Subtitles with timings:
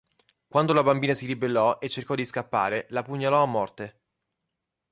[0.47, 4.01] Quando la bambina si ribellò e cercò di scappare, la pugnalò a morte.